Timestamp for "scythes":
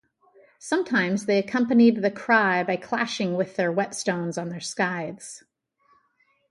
4.59-5.43